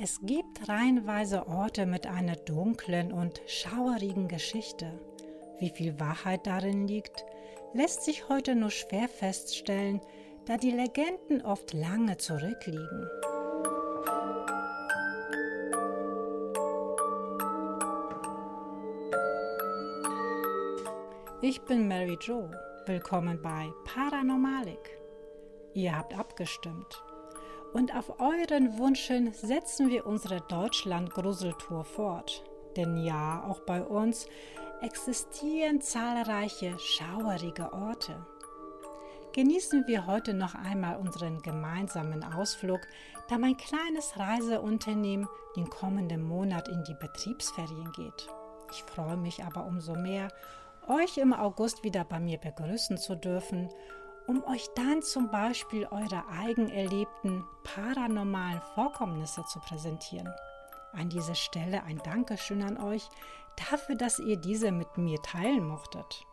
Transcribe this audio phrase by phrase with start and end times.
[0.00, 4.98] Es gibt reihenweise Orte mit einer dunklen und schauerigen Geschichte.
[5.58, 7.26] Wie viel Wahrheit darin liegt,
[7.74, 10.00] lässt sich heute nur schwer feststellen,
[10.46, 13.06] da die Legenden oft lange zurückliegen.
[21.42, 22.48] Ich bin Mary Jo.
[22.86, 24.98] Willkommen bei Paranormalik.
[25.74, 27.04] Ihr habt abgestimmt.
[27.72, 32.44] Und auf euren Wünschen setzen wir unsere Deutschland-Gruseltour fort.
[32.76, 34.26] Denn ja, auch bei uns
[34.82, 38.26] existieren zahlreiche schauerige Orte.
[39.32, 42.80] Genießen wir heute noch einmal unseren gemeinsamen Ausflug,
[43.30, 48.28] da mein kleines Reiseunternehmen den kommenden Monat in die Betriebsferien geht.
[48.70, 50.28] Ich freue mich aber umso mehr,
[50.88, 53.70] euch im August wieder bei mir begrüßen zu dürfen
[54.26, 60.32] um euch dann zum Beispiel eure eigen erlebten paranormalen Vorkommnisse zu präsentieren.
[60.92, 63.08] An dieser Stelle ein Dankeschön an euch
[63.70, 66.26] dafür, dass ihr diese mit mir teilen mochtet.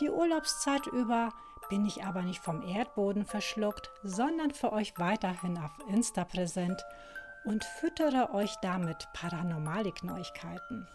[0.00, 1.30] Die Urlaubszeit über
[1.70, 6.84] bin ich aber nicht vom Erdboden verschluckt, sondern für euch weiterhin auf Insta präsent
[7.44, 10.86] und füttere euch damit Paranormalik-Neuigkeiten.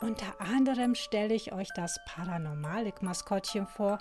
[0.00, 3.98] Unter anderem stelle ich euch das Paranormalik-Maskottchen vor,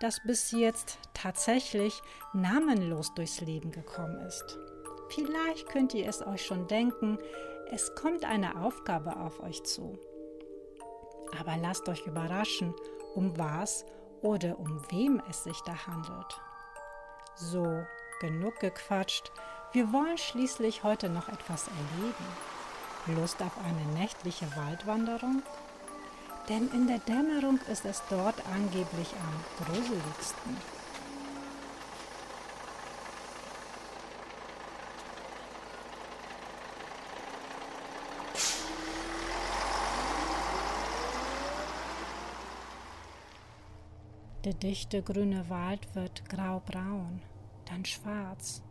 [0.00, 4.58] das bis jetzt tatsächlich namenlos durchs Leben gekommen ist.
[5.08, 7.18] Vielleicht könnt ihr es euch schon denken,
[7.70, 9.98] es kommt eine Aufgabe auf euch zu.
[11.38, 12.74] Aber lasst euch überraschen,
[13.14, 13.84] um was
[14.22, 16.40] oder um wem es sich da handelt.
[17.34, 17.84] So,
[18.20, 19.30] genug gequatscht,
[19.72, 23.20] wir wollen schließlich heute noch etwas erleben.
[23.20, 25.42] Lust auf eine nächtliche Waldwanderung?
[26.48, 30.56] Denn in der Dämmerung ist es dort angeblich am gruseligsten.
[44.44, 47.20] Der dichte grüne Wald wird graubraun,
[47.66, 48.62] dann schwarz.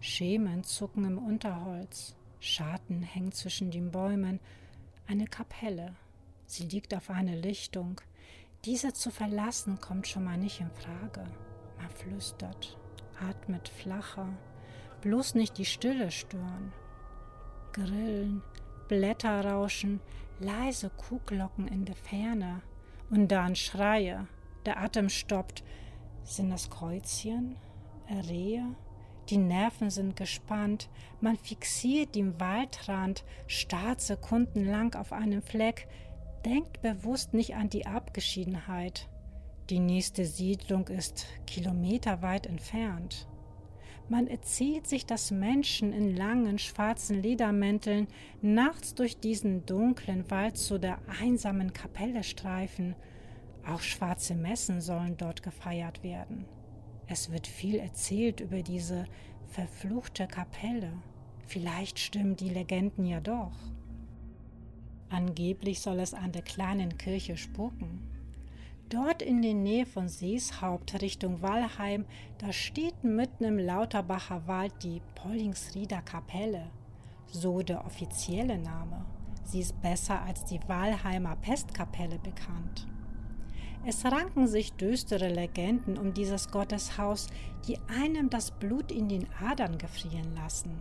[0.00, 4.40] Schemen zucken im Unterholz, Schatten hängen zwischen den Bäumen,
[5.06, 5.94] eine Kapelle
[6.52, 7.98] Sie liegt auf einer Lichtung.
[8.66, 11.24] Diese zu verlassen kommt schon mal nicht in Frage.
[11.78, 12.76] Man flüstert,
[13.18, 14.28] atmet flacher,
[15.00, 16.74] bloß nicht die Stille stören.
[17.72, 18.42] Grillen,
[18.86, 20.00] Blätter rauschen,
[20.40, 22.60] leise Kuhglocken in der Ferne
[23.08, 24.28] und dann Schreie.
[24.66, 25.64] Der Atem stoppt.
[26.22, 27.56] Sind das Kreuzchen?
[28.28, 28.76] Rehe?
[29.30, 30.90] Die Nerven sind gespannt.
[31.22, 35.88] Man fixiert den Waldrand, starrt sekundenlang auf einen Fleck,
[36.44, 39.08] Denkt bewusst nicht an die Abgeschiedenheit.
[39.70, 43.28] Die nächste Siedlung ist kilometerweit entfernt.
[44.08, 48.08] Man erzählt sich, dass Menschen in langen schwarzen Ledermänteln
[48.40, 52.96] nachts durch diesen dunklen Wald zu der einsamen Kapelle streifen.
[53.64, 56.44] Auch schwarze Messen sollen dort gefeiert werden.
[57.06, 59.04] Es wird viel erzählt über diese
[59.46, 60.92] verfluchte Kapelle.
[61.46, 63.52] Vielleicht stimmen die Legenden ja doch.
[65.12, 68.00] Angeblich soll es an der kleinen Kirche spuken.
[68.88, 72.06] Dort in der Nähe von Seeshaupt Richtung Wallheim,
[72.38, 76.70] da steht mitten im Lauterbacher Wald die Pollingsrieder Kapelle.
[77.26, 79.04] So der offizielle Name.
[79.44, 82.86] Sie ist besser als die Wallheimer Pestkapelle bekannt.
[83.84, 87.26] Es ranken sich düstere Legenden um dieses Gotteshaus,
[87.66, 90.72] die einem das Blut in den Adern gefrieren lassen.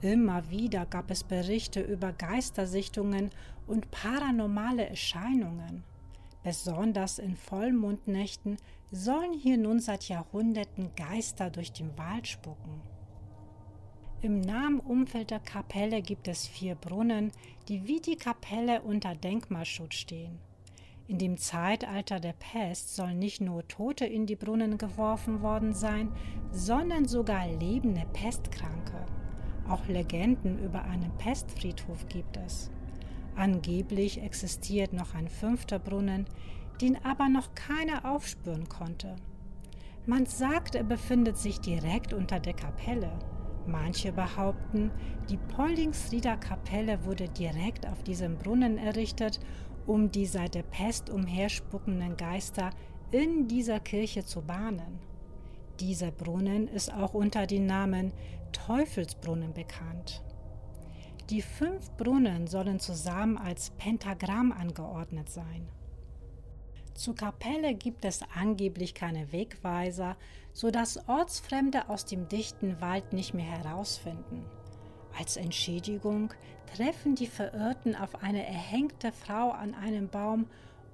[0.00, 3.30] Immer wieder gab es Berichte über Geistersichtungen
[3.66, 5.82] und paranormale Erscheinungen.
[6.44, 8.58] Besonders in Vollmondnächten
[8.92, 12.80] sollen hier nun seit Jahrhunderten Geister durch den Wald spucken.
[14.22, 17.32] Im nahen Umfeld der Kapelle gibt es vier Brunnen,
[17.68, 20.38] die wie die Kapelle unter Denkmalschutz stehen.
[21.08, 26.12] In dem Zeitalter der Pest sollen nicht nur Tote in die Brunnen geworfen worden sein,
[26.52, 29.06] sondern sogar lebende Pestkranke.
[29.68, 32.70] Auch Legenden über einen Pestfriedhof gibt es.
[33.36, 36.26] Angeblich existiert noch ein fünfter Brunnen,
[36.80, 39.16] den aber noch keiner aufspüren konnte.
[40.06, 43.12] Man sagt, er befindet sich direkt unter der Kapelle.
[43.66, 44.90] Manche behaupten,
[45.28, 49.38] die Pollingsrieder Kapelle wurde direkt auf diesem Brunnen errichtet,
[49.86, 52.70] um die seit der Pest umherspuckenden Geister
[53.10, 54.98] in dieser Kirche zu bahnen.
[55.80, 58.12] Dieser Brunnen ist auch unter dem Namen
[58.52, 60.22] Teufelsbrunnen bekannt.
[61.30, 65.68] Die fünf Brunnen sollen zusammen als Pentagramm angeordnet sein.
[66.94, 70.16] Zur Kapelle gibt es angeblich keine Wegweiser,
[70.52, 74.44] sodass Ortsfremde aus dem dichten Wald nicht mehr herausfinden.
[75.16, 76.34] Als Entschädigung
[76.74, 80.46] treffen die Verirrten auf eine erhängte Frau an einem Baum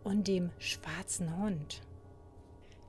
[0.03, 1.81] und dem schwarzen Hund.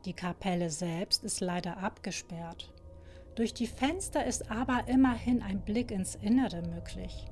[0.05, 2.71] Die Kapelle selbst ist leider abgesperrt.
[3.33, 7.25] Durch die Fenster ist aber immerhin ein Blick ins Innere möglich.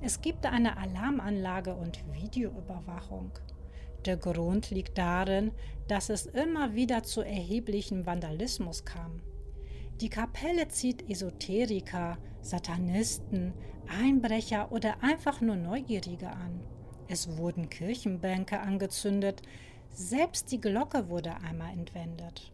[0.00, 3.32] Es gibt eine Alarmanlage und Videoüberwachung.
[4.04, 5.50] Der Grund liegt darin,
[5.88, 9.20] dass es immer wieder zu erheblichem Vandalismus kam.
[10.00, 13.52] Die Kapelle zieht Esoteriker, Satanisten,
[13.88, 16.60] Einbrecher oder einfach nur Neugierige an.
[17.08, 19.42] Es wurden Kirchenbänke angezündet,
[19.96, 22.52] selbst die Glocke wurde einmal entwendet.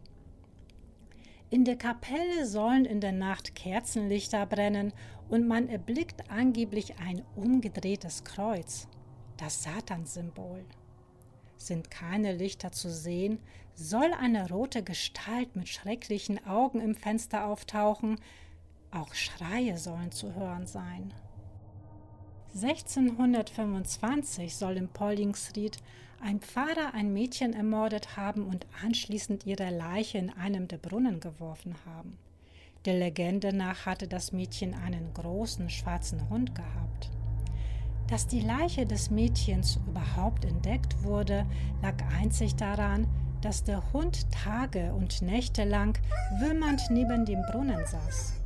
[1.49, 4.93] In der Kapelle sollen in der Nacht Kerzenlichter brennen
[5.29, 8.87] und man erblickt angeblich ein umgedrehtes Kreuz,
[9.35, 10.63] das Satanssymbol.
[11.57, 13.39] Sind keine Lichter zu sehen,
[13.75, 18.19] soll eine rote Gestalt mit schrecklichen Augen im Fenster auftauchen,
[18.89, 21.13] auch Schreie sollen zu hören sein.
[22.55, 25.77] 1625 soll in Pollingsried
[26.21, 31.75] ein Pfarrer ein Mädchen ermordet haben und anschließend ihre Leiche in einem der Brunnen geworfen
[31.85, 32.17] haben.
[32.85, 37.09] Der Legende nach hatte das Mädchen einen großen schwarzen Hund gehabt.
[38.07, 41.45] Dass die Leiche des Mädchens überhaupt entdeckt wurde,
[41.81, 43.07] lag einzig daran,
[43.41, 45.97] dass der Hund Tage und Nächte lang
[46.39, 48.42] wimmernd neben dem Brunnen saß.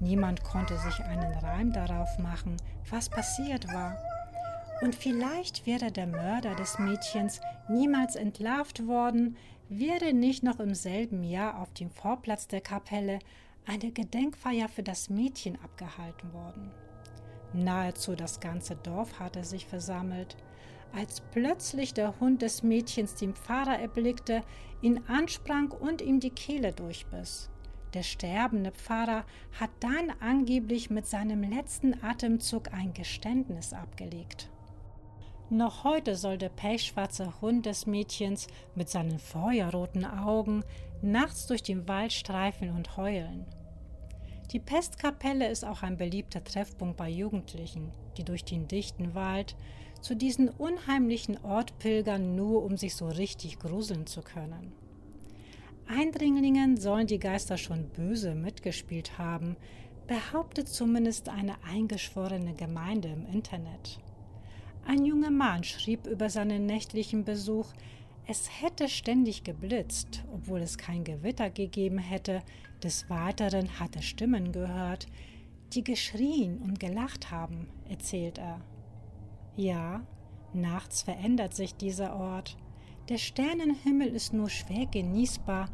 [0.00, 2.56] Niemand konnte sich einen Reim darauf machen,
[2.90, 3.96] was passiert war
[4.80, 9.36] und vielleicht wäre der Mörder des Mädchens niemals entlarvt worden,
[9.68, 13.18] wäre nicht noch im selben Jahr auf dem Vorplatz der Kapelle
[13.66, 16.70] eine Gedenkfeier für das Mädchen abgehalten worden.
[17.52, 20.36] Nahezu das ganze Dorf hatte sich versammelt,
[20.94, 24.42] als plötzlich der Hund des Mädchens den Pfarrer erblickte,
[24.80, 27.50] ihn ansprang und ihm die Kehle durchbiss.
[27.94, 29.24] Der sterbende Pfarrer
[29.58, 34.50] hat dann angeblich mit seinem letzten Atemzug ein Geständnis abgelegt.
[35.50, 40.62] Noch heute soll der pechschwarze Hund des Mädchens mit seinen feuerroten Augen
[41.00, 43.46] nachts durch den Wald streifen und heulen.
[44.52, 49.56] Die Pestkapelle ist auch ein beliebter Treffpunkt bei Jugendlichen, die durch den dichten Wald
[50.02, 54.72] zu diesem unheimlichen Ort pilgern, nur um sich so richtig gruseln zu können.
[55.88, 59.56] Eindringlingen sollen die Geister schon böse mitgespielt haben,
[60.06, 63.98] behauptet zumindest eine eingeschworene Gemeinde im Internet.
[64.86, 67.72] Ein junger Mann schrieb über seinen nächtlichen Besuch,
[68.26, 72.42] es hätte ständig geblitzt, obwohl es kein Gewitter gegeben hätte.
[72.82, 75.06] Des Weiteren hatte Stimmen gehört,
[75.72, 78.60] die geschrien und gelacht haben, erzählt er.
[79.56, 80.06] Ja,
[80.52, 82.58] nachts verändert sich dieser Ort.
[83.08, 85.70] Der Sternenhimmel ist nur schwer genießbar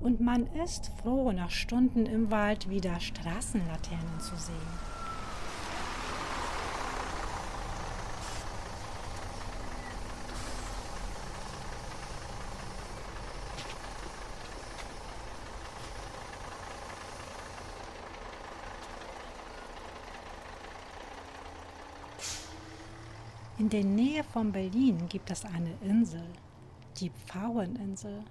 [0.00, 4.54] und man ist froh, nach Stunden im Wald wieder Straßenlaternen zu sehen.
[23.56, 26.26] In der Nähe von Berlin gibt es eine Insel,
[27.00, 28.24] die Pfaueninsel.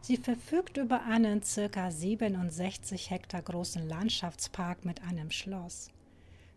[0.00, 1.90] Sie verfügt über einen ca.
[1.90, 5.88] 67 Hektar großen Landschaftspark mit einem Schloss.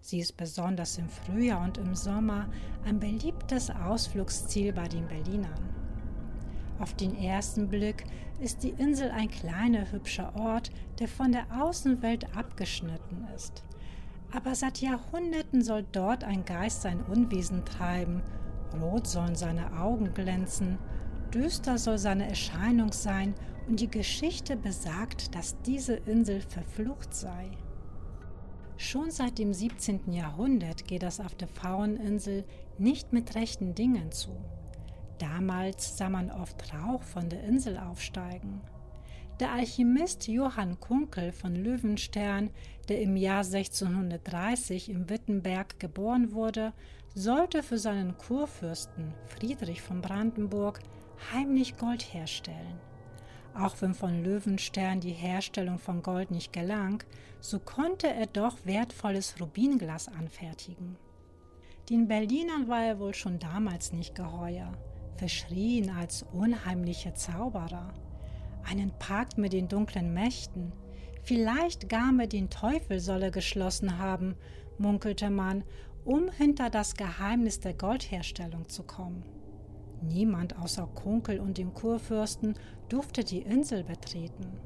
[0.02, 2.50] Sie ist besonders im Frühjahr und im Sommer
[2.86, 5.70] ein beliebtes Ausflugsziel bei den Berlinern.
[6.80, 8.04] Auf den ersten Blick
[8.40, 10.70] ist die Insel ein kleiner, hübscher Ort,
[11.00, 13.64] der von der Außenwelt abgeschnitten ist.
[14.32, 18.22] Aber seit Jahrhunderten soll dort ein Geist sein Unwesen treiben,
[18.80, 20.78] rot sollen seine Augen glänzen,
[21.38, 23.36] düster soll seine Erscheinung sein,
[23.68, 27.52] und die Geschichte besagt, dass diese Insel verflucht sei.
[28.78, 30.14] Schon seit dem 17.
[30.14, 32.46] Jahrhundert geht es auf der Fraueninsel
[32.78, 34.32] nicht mit rechten Dingen zu.
[35.20, 38.62] Damals sah man oft Rauch von der Insel aufsteigen.
[39.40, 42.50] Der Alchemist Johann Kunkel von Löwenstern,
[42.88, 46.74] der im Jahr 1630 in Wittenberg geboren wurde,
[47.14, 50.80] sollte für seinen Kurfürsten Friedrich von Brandenburg
[51.32, 52.80] heimlich Gold herstellen.
[53.54, 57.04] Auch wenn von Löwenstern die Herstellung von Gold nicht gelang,
[57.40, 60.98] so konnte er doch wertvolles Rubinglas anfertigen.
[61.90, 64.72] Den Berlinern war er wohl schon damals nicht geheuer,
[65.18, 67.94] verschrien als unheimlicher Zauberer
[68.70, 70.72] einen Pakt mit den dunklen Mächten.
[71.24, 74.36] Vielleicht gar mit den Teufel solle geschlossen haben,
[74.78, 75.64] munkelte man,
[76.06, 79.24] um hinter das Geheimnis der Goldherstellung zu kommen.
[80.02, 82.56] Niemand außer Kunkel und dem Kurfürsten
[82.90, 84.60] durfte die Insel betreten.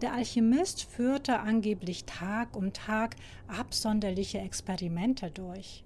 [0.00, 3.16] Der Alchemist führte angeblich Tag um Tag
[3.46, 5.84] absonderliche Experimente durch.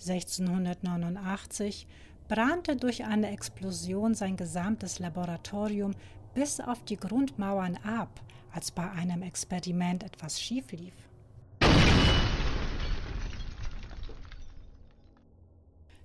[0.00, 1.86] 1689
[2.28, 5.92] brannte durch eine Explosion sein gesamtes Laboratorium
[6.34, 8.20] bis auf die Grundmauern ab,
[8.52, 10.94] als bei einem Experiment etwas schief lief.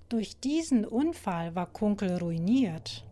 [0.09, 3.03] Durch diesen Unfall war Kunkel ruiniert.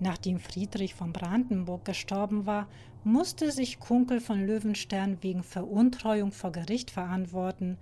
[0.00, 2.66] Nachdem Friedrich von Brandenburg gestorben war,
[3.04, 7.78] musste sich Kunkel von Löwenstern wegen Veruntreuung vor Gericht verantworten,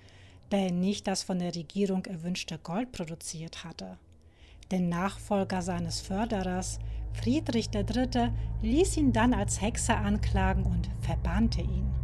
[0.51, 3.97] da er nicht das von der Regierung erwünschte Gold produziert hatte.
[4.71, 6.79] Der Nachfolger seines Förderers,
[7.15, 12.02] Friedrich III., ließ ihn dann als Hexer anklagen und verbannte ihn.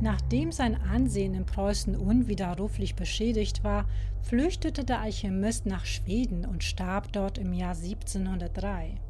[0.00, 3.88] Nachdem sein Ansehen in Preußen unwiderruflich beschädigt war,
[4.20, 9.00] flüchtete der Alchemist nach Schweden und starb dort im Jahr 1703.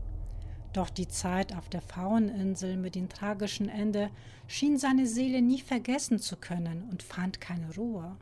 [0.72, 4.10] Doch die Zeit auf der Fraueninsel mit dem tragischen Ende
[4.46, 8.16] schien seine Seele nie vergessen zu können und fand keine Ruhe.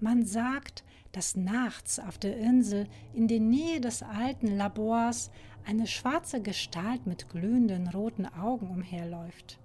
[0.00, 5.30] Man sagt, dass nachts auf der Insel in der Nähe des alten Labors
[5.66, 9.58] eine schwarze Gestalt mit glühenden roten Augen umherläuft.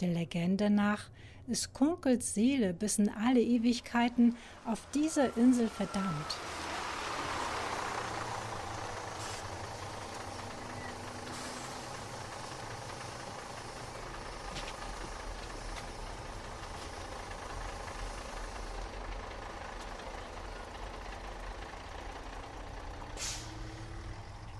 [0.00, 1.04] Der Legende nach
[1.48, 4.36] ist Kunkels Seele bis in alle Ewigkeiten
[4.66, 6.36] auf dieser Insel verdammt.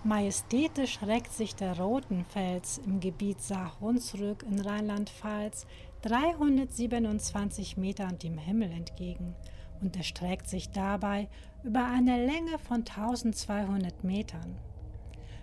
[0.07, 5.67] Majestätisch reckt sich der Rotenfels im Gebiet Saar-Hunsrück in Rheinland-Pfalz
[6.03, 9.35] 327 Metern dem Himmel entgegen
[9.81, 11.27] und erstreckt sich dabei
[11.65, 14.55] über eine Länge von 1200 Metern.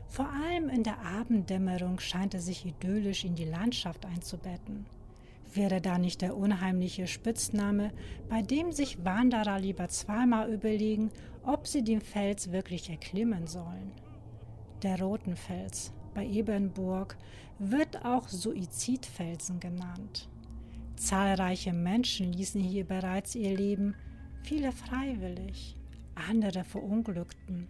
[0.07, 4.85] Vor allem in der Abenddämmerung scheint er sich idyllisch in die Landschaft einzubetten.
[5.53, 7.91] Wäre da nicht der unheimliche Spitzname,
[8.29, 11.11] bei dem sich Wanderer lieber zweimal überlegen,
[11.45, 13.91] ob sie den Fels wirklich erklimmen sollen?
[14.83, 17.15] Der Rotenfels bei Ebernburg
[17.57, 20.27] wird auch Suizidfelsen genannt.
[20.97, 23.95] Zahlreiche Menschen ließen hier bereits ihr Leben,
[24.43, 25.77] viele freiwillig,
[26.15, 27.69] andere verunglückten.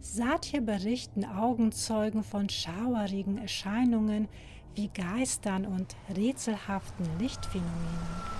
[0.00, 4.26] Seither berichten Augenzeugen von schauerigen Erscheinungen
[4.74, 8.37] wie Geistern und rätselhaften Lichtphänomenen.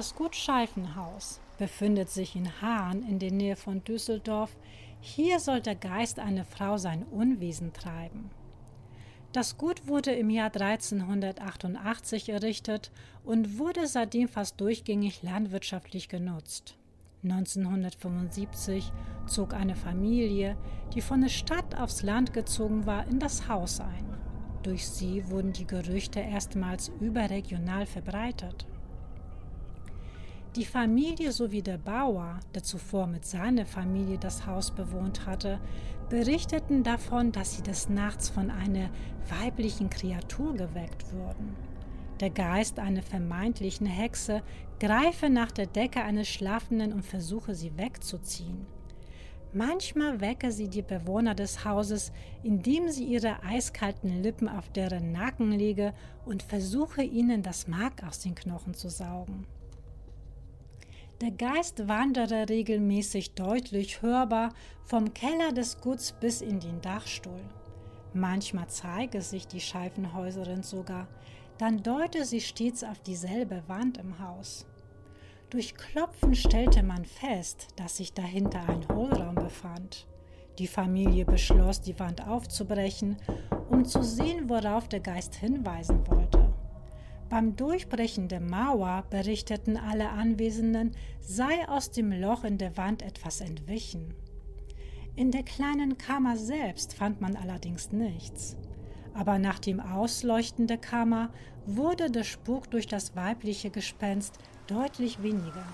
[0.00, 4.56] Das Gut Scheifenhaus befindet sich in Hahn in der Nähe von Düsseldorf.
[5.02, 8.30] Hier soll der Geist eine Frau sein Unwesen treiben.
[9.34, 12.90] Das Gut wurde im Jahr 1388 errichtet
[13.24, 16.78] und wurde seitdem fast durchgängig landwirtschaftlich genutzt.
[17.22, 18.90] 1975
[19.26, 20.56] zog eine Familie,
[20.94, 24.16] die von der Stadt aufs Land gezogen war, in das Haus ein.
[24.62, 28.66] Durch sie wurden die Gerüchte erstmals überregional verbreitet.
[30.56, 35.60] Die Familie sowie der Bauer, der zuvor mit seiner Familie das Haus bewohnt hatte,
[36.08, 38.90] berichteten davon, dass sie des Nachts von einer
[39.28, 41.54] weiblichen Kreatur geweckt wurden.
[42.18, 44.42] Der Geist einer vermeintlichen Hexe
[44.80, 48.66] greife nach der Decke eines Schlafenden und versuche sie wegzuziehen.
[49.52, 52.10] Manchmal wecke sie die Bewohner des Hauses,
[52.42, 55.94] indem sie ihre eiskalten Lippen auf deren Nacken lege
[56.26, 59.46] und versuche ihnen das Mark aus den Knochen zu saugen.
[61.20, 67.42] Der Geist wandere regelmäßig deutlich hörbar vom Keller des Guts bis in den Dachstuhl.
[68.14, 71.08] Manchmal zeige sich die Scheifenhäuserin sogar,
[71.58, 74.64] dann deute sie stets auf dieselbe Wand im Haus.
[75.50, 80.06] Durch Klopfen stellte man fest, dass sich dahinter ein Hohlraum befand.
[80.58, 83.18] Die Familie beschloss, die Wand aufzubrechen,
[83.68, 86.39] um zu sehen, worauf der Geist hinweisen wollte.
[87.30, 93.40] Beim Durchbrechen der Mauer berichteten alle Anwesenden, sei aus dem Loch in der Wand etwas
[93.40, 94.14] entwichen.
[95.14, 98.56] In der kleinen Kammer selbst fand man allerdings nichts.
[99.14, 101.30] Aber nach dem Ausleuchten der Kammer
[101.66, 105.66] wurde der Spuk durch das weibliche Gespenst deutlich weniger.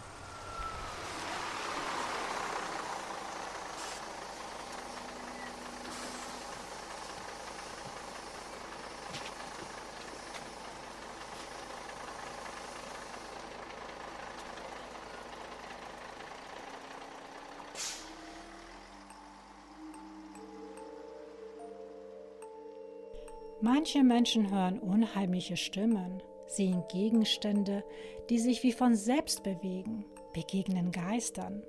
[23.77, 27.85] Manche Menschen hören unheimliche Stimmen, sehen Gegenstände,
[28.31, 31.63] die sich wie von selbst bewegen, begegnen Geistern.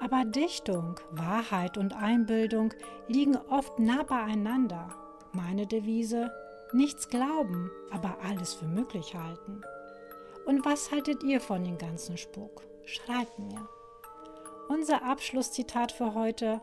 [0.00, 2.72] Aber Dichtung, Wahrheit und Einbildung
[3.08, 4.88] liegen oft nah beieinander.
[5.34, 6.32] Meine Devise,
[6.72, 9.60] nichts glauben, aber alles für möglich halten.
[10.46, 12.62] Und was haltet ihr von dem ganzen Spuk?
[12.86, 13.68] Schreibt mir.
[14.70, 16.62] Unser Abschlusszitat für heute.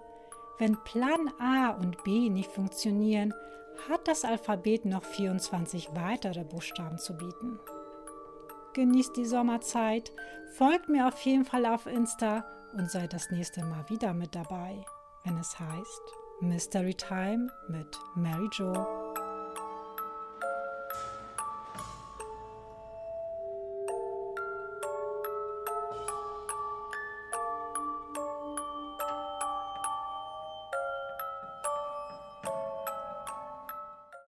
[0.58, 3.32] Wenn Plan A und B nicht funktionieren,
[3.90, 7.60] hat das Alphabet noch 24 weitere Buchstaben zu bieten.
[8.74, 10.12] Genießt die Sommerzeit,
[10.54, 14.84] folgt mir auf jeden Fall auf Insta und seid das nächste Mal wieder mit dabei,
[15.24, 16.02] wenn es heißt
[16.42, 19.05] Mystery Time mit Mary Jo.